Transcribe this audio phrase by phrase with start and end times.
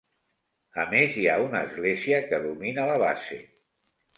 [0.83, 3.43] A més hi ha una església que domina la base.